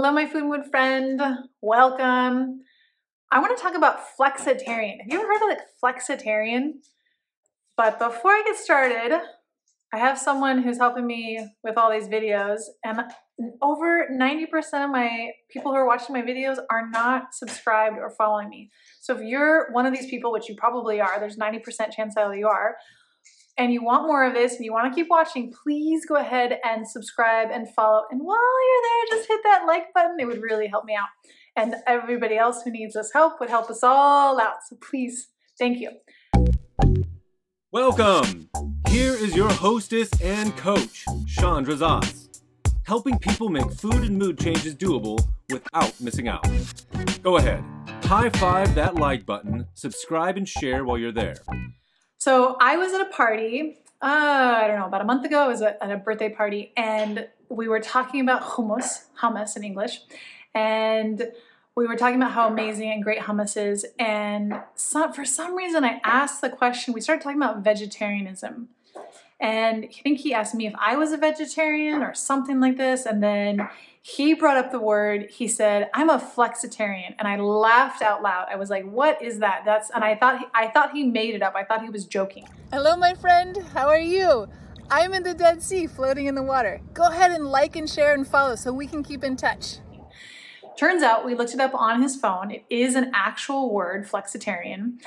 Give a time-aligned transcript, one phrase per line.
[0.00, 1.20] Hello, my food mood friend.
[1.60, 2.60] Welcome.
[3.32, 5.00] I want to talk about flexitarian.
[5.00, 6.74] Have you ever heard of like flexitarian?
[7.76, 9.20] But before I get started,
[9.92, 13.00] I have someone who's helping me with all these videos, and
[13.60, 18.50] over 90% of my people who are watching my videos are not subscribed or following
[18.50, 18.70] me.
[19.00, 22.38] So if you're one of these people, which you probably are, there's 90% chance that
[22.38, 22.76] you are,
[23.58, 26.58] and you want more of this and you want to keep watching, please go ahead
[26.64, 28.04] and subscribe and follow.
[28.10, 30.16] And while you're there, just hit that like button.
[30.20, 31.08] It would really help me out.
[31.56, 34.58] And everybody else who needs this help would help us all out.
[34.68, 35.90] So please, thank you.
[37.72, 38.48] Welcome.
[38.88, 42.28] Here is your hostess and coach, Chandra Zas,
[42.84, 46.48] helping people make food and mood changes doable without missing out.
[47.22, 47.62] Go ahead,
[48.04, 51.36] high five that like button, subscribe, and share while you're there.
[52.18, 55.38] So I was at a party, uh, I don't know, about a month ago.
[55.38, 60.00] I was at a birthday party and we were talking about hummus, hummus in English.
[60.52, 61.28] And
[61.76, 63.86] we were talking about how amazing and great hummus is.
[64.00, 68.70] And some, for some reason, I asked the question, we started talking about vegetarianism.
[69.40, 73.06] And I think he asked me if I was a vegetarian or something like this.
[73.06, 73.68] And then
[74.02, 77.14] he brought up the word, he said, I'm a flexitarian.
[77.18, 78.48] And I laughed out loud.
[78.50, 79.62] I was like, what is that?
[79.64, 81.54] That's, and I thought, he, I thought he made it up.
[81.54, 82.48] I thought he was joking.
[82.72, 83.58] Hello, my friend.
[83.74, 84.48] How are you?
[84.90, 86.80] I'm in the Dead Sea floating in the water.
[86.94, 89.78] Go ahead and like and share and follow so we can keep in touch.
[90.78, 92.50] Turns out we looked it up on his phone.
[92.50, 94.98] It is an actual word, flexitarian.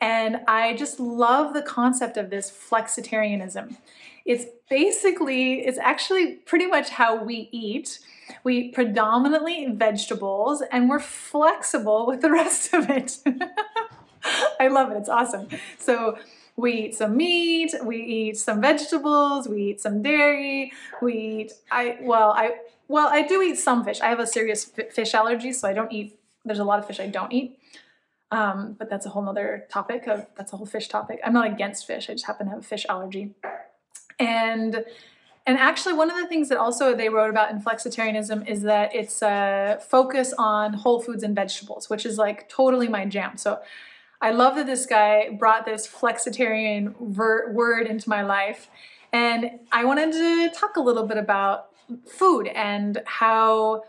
[0.00, 3.76] And I just love the concept of this flexitarianism.
[4.24, 8.00] It's basically, it's actually pretty much how we eat.
[8.44, 13.18] We eat predominantly vegetables and we're flexible with the rest of it.
[14.60, 14.96] I love it.
[14.96, 15.48] It's awesome.
[15.78, 16.18] So
[16.56, 20.72] we eat some meat, we eat some vegetables, we eat some dairy,
[21.02, 22.56] we eat I well, I
[22.88, 24.00] well, I do eat some fish.
[24.00, 27.00] I have a serious fish allergy, so I don't eat there's a lot of fish
[27.00, 27.58] I don't eat.
[28.32, 31.20] Um, but that's a whole nother topic of that's a whole fish topic.
[31.24, 32.10] I'm not against fish.
[32.10, 33.34] I just happen to have a fish allergy.
[34.18, 34.84] And
[35.48, 38.92] and actually, one of the things that also they wrote about in flexitarianism is that
[38.92, 43.36] it's a focus on whole foods and vegetables, which is like totally my jam.
[43.36, 43.60] So
[44.20, 48.68] I love that this guy brought this flexitarian ver- word into my life.
[49.12, 51.68] And I wanted to talk a little bit about
[52.08, 53.84] food and how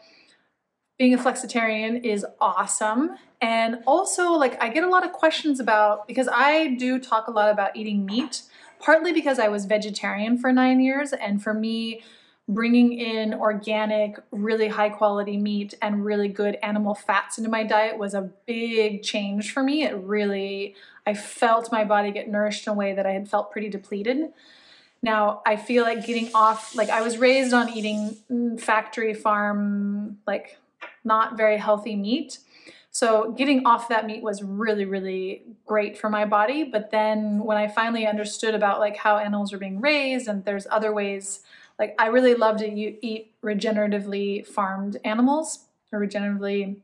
[0.98, 3.16] being a flexitarian is awesome.
[3.40, 7.32] And also, like, I get a lot of questions about because I do talk a
[7.32, 8.44] lot about eating meat
[8.80, 11.14] partly because I was vegetarian for nine years.
[11.14, 12.02] And for me,
[12.48, 17.98] bringing in organic, really high quality meat and really good animal fats into my diet
[17.98, 19.84] was a big change for me.
[19.84, 20.76] It really,
[21.06, 24.32] I felt my body get nourished in a way that I had felt pretty depleted.
[25.02, 30.18] Now, I feel like getting off, like, I was raised on eating mm, factory farm,
[30.26, 30.58] like,
[31.08, 32.40] not very healthy meat.
[32.92, 36.64] So getting off that meat was really, really great for my body.
[36.64, 40.68] But then when I finally understood about like how animals are being raised and there's
[40.70, 41.42] other ways,
[41.80, 46.78] like I really love to eat regeneratively farmed animals or regeneratively,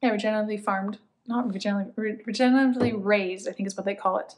[0.00, 4.34] yeah, regeneratively farmed, not regeneratively, regeneratively raised, I think is what they call it.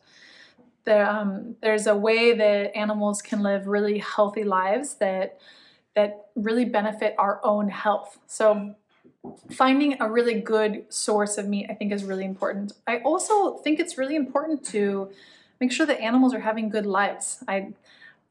[0.85, 5.39] There, um, there's a way that animals can live really healthy lives that
[5.95, 8.19] that really benefit our own health.
[8.27, 8.75] So
[9.51, 12.73] finding a really good source of meat, I think, is really important.
[12.87, 15.11] I also think it's really important to
[15.61, 17.43] make sure that animals are having good lives.
[17.47, 17.73] I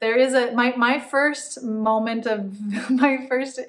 [0.01, 2.59] there is a my my first moment of
[2.89, 3.59] my first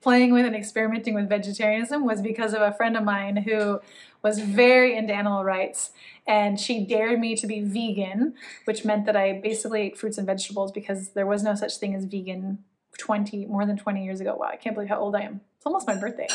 [0.00, 3.80] playing with and experimenting with vegetarianism was because of a friend of mine who
[4.22, 5.90] was very into animal rights
[6.26, 10.26] and she dared me to be vegan which meant that i basically ate fruits and
[10.26, 12.58] vegetables because there was no such thing as vegan
[12.98, 15.66] 20 more than 20 years ago wow i can't believe how old i am it's
[15.66, 16.28] almost my birthday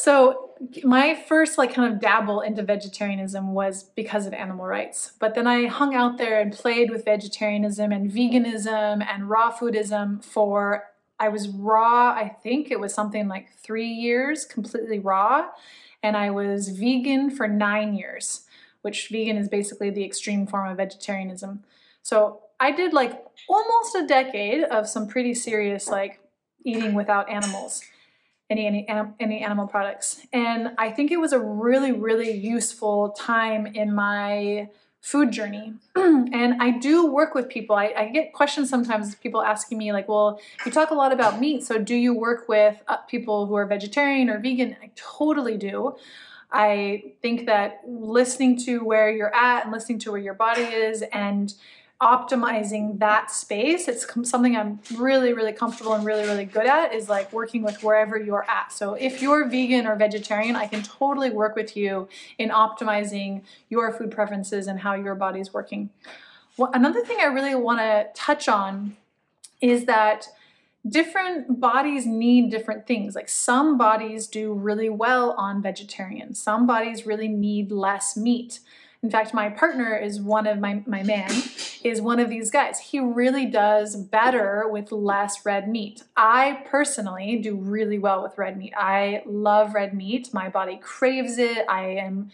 [0.00, 0.52] so
[0.82, 5.12] my first like kind of dabble into vegetarianism was because of animal rights.
[5.18, 10.24] But then I hung out there and played with vegetarianism and veganism and raw foodism
[10.24, 10.84] for
[11.18, 15.48] I was raw, I think it was something like 3 years completely raw
[16.02, 18.46] and I was vegan for 9 years,
[18.80, 21.62] which vegan is basically the extreme form of vegetarianism.
[22.02, 26.20] So I did like almost a decade of some pretty serious like
[26.64, 27.82] eating without animals
[28.50, 28.86] any any
[29.18, 30.26] any animal products.
[30.32, 34.68] And I think it was a really really useful time in my
[35.00, 35.74] food journey.
[35.96, 37.74] and I do work with people.
[37.74, 41.40] I, I, get questions sometimes, people asking me, like, well, you talk a lot about
[41.40, 44.76] meat, so do you work with uh, people who are vegetarian or vegan?
[44.82, 45.96] I totally do.
[46.52, 51.02] I think that listening to where you're at and listening to where your body is
[51.12, 51.54] and
[52.00, 57.10] optimizing that space it's something i'm really really comfortable and really really good at is
[57.10, 61.28] like working with wherever you're at so if you're vegan or vegetarian i can totally
[61.28, 62.08] work with you
[62.38, 65.90] in optimizing your food preferences and how your body's working
[66.56, 68.96] well, another thing i really want to touch on
[69.60, 70.26] is that
[70.88, 73.14] different bodies need different things.
[73.14, 78.60] Like some bodies do really well on vegetarian, some bodies really need less meat.
[79.02, 81.30] In fact, my partner is one of my, my man
[81.82, 82.78] is one of these guys.
[82.78, 86.02] He really does better with less red meat.
[86.16, 88.74] I personally do really well with red meat.
[88.76, 90.34] I love red meat.
[90.34, 91.64] My body craves it.
[91.68, 92.30] I am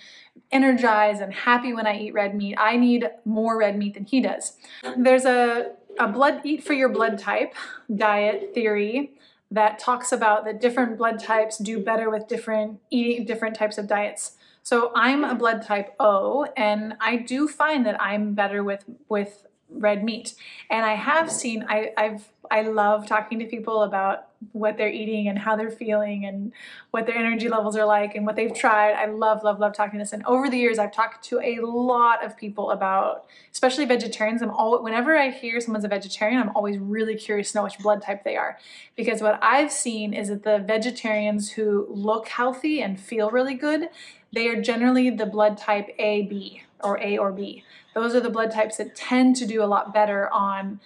[0.51, 2.57] energized and happy when I eat red meat.
[2.59, 4.57] I need more red meat than he does.
[4.97, 7.55] There's a a blood eat for your blood type
[7.95, 9.13] diet theory
[9.51, 13.87] that talks about that different blood types do better with different eating different types of
[13.87, 14.36] diets.
[14.67, 19.46] So I'm a blood type O and I do find that I'm better with with
[19.71, 20.35] red meat.
[20.71, 25.29] And I have seen I, I've I love talking to people about what they're eating
[25.29, 26.53] and how they're feeling and
[26.91, 28.93] what their energy levels are like and what they've tried.
[28.93, 30.13] I love, love, love talking to this.
[30.13, 34.43] And over the years, I've talked to a lot of people about, especially vegetarians.
[34.43, 37.79] I'm all whenever I hear someone's a vegetarian, I'm always really curious to know which
[37.79, 38.59] blood type they are,
[38.95, 43.89] because what I've seen is that the vegetarians who look healthy and feel really good,
[44.33, 47.65] they are generally the blood type AB or A or B.
[47.95, 50.81] Those are the blood types that tend to do a lot better on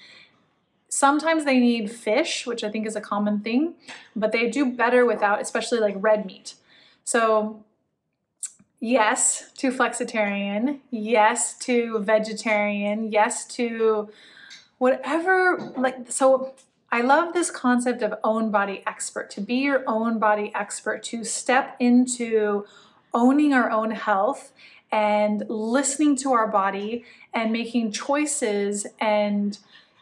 [0.90, 3.74] Sometimes they need fish, which I think is a common thing,
[4.16, 6.56] but they do better without, especially like red meat.
[7.04, 7.64] So,
[8.80, 14.10] yes to flexitarian, yes to vegetarian, yes to
[14.78, 15.72] whatever.
[15.76, 16.54] Like, so
[16.90, 21.22] I love this concept of own body expert, to be your own body expert, to
[21.22, 22.66] step into
[23.12, 24.52] owning our own health
[24.92, 29.58] and listening to our body and making choices and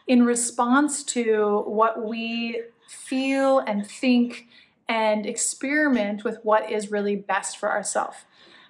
[0.07, 4.47] in response to what we feel and think
[4.87, 8.17] and experiment with what is really best for ourselves.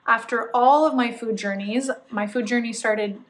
[0.06, 3.21] After all of my food journeys, my food journey started,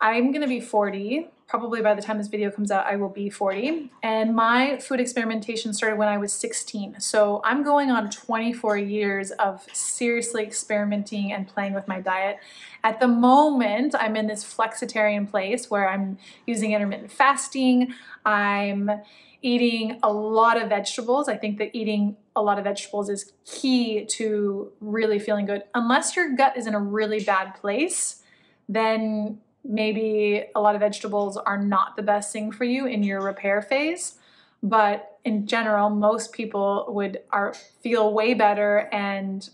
[0.00, 3.28] I'm gonna be 40 probably by the time this video comes out, I will be
[3.28, 3.90] 40.
[4.02, 7.00] And my food experimentation started when I was 16.
[7.00, 12.38] So I'm going on 24 years of seriously experimenting and playing with my diet.
[12.82, 17.92] At the moment, I'm in this flexitarian place where I'm using intermittent fasting.
[18.24, 18.90] I'm
[19.42, 21.28] eating a lot of vegetables.
[21.28, 25.62] I think that eating a lot of vegetables is key to really feeling good.
[25.74, 28.22] Unless your gut is in a really bad place,
[28.68, 33.20] then maybe a lot of vegetables are not the best thing for you in your
[33.20, 34.14] repair phase
[34.62, 39.50] but in general most people would are feel way better and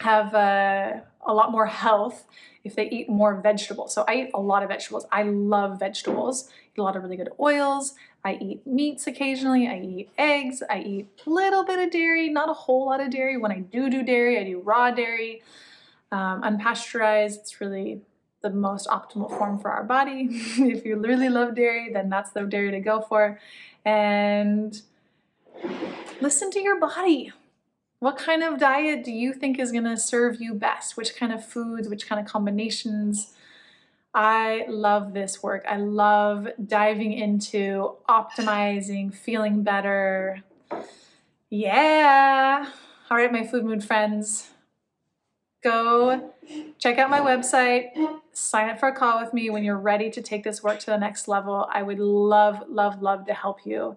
[0.00, 0.94] have uh,
[1.24, 2.24] a lot more health
[2.64, 3.94] if they eat more vegetables.
[3.94, 5.06] So i eat a lot of vegetables.
[5.12, 6.48] I love vegetables.
[6.74, 7.94] Eat a lot of really good oils.
[8.24, 9.68] I eat meats occasionally.
[9.68, 10.62] I eat eggs.
[10.68, 13.36] I eat a little bit of dairy not a whole lot of dairy.
[13.36, 15.42] When i do do dairy i do raw dairy
[16.10, 17.38] um, unpasteurized.
[17.38, 18.00] It's really
[18.42, 20.28] the most optimal form for our body.
[20.30, 23.40] if you really love dairy, then that's the dairy to go for.
[23.84, 24.80] And
[26.20, 27.32] listen to your body.
[28.00, 30.96] What kind of diet do you think is going to serve you best?
[30.96, 33.32] Which kind of foods, which kind of combinations?
[34.14, 35.64] I love this work.
[35.68, 40.42] I love diving into optimizing, feeling better.
[41.48, 42.66] Yeah.
[43.10, 44.50] All right, my food mood friends
[45.62, 46.31] go
[46.78, 47.90] check out my website,
[48.32, 50.86] sign up for a call with me when you're ready to take this work to
[50.86, 51.68] the next level.
[51.72, 53.96] I would love, love, love to help you.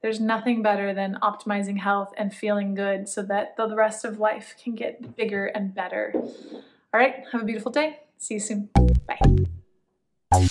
[0.00, 4.54] There's nothing better than optimizing health and feeling good so that the rest of life
[4.62, 6.12] can get bigger and better.
[6.14, 8.00] All right, have a beautiful day.
[8.18, 8.68] See you soon.
[9.06, 10.48] Bye.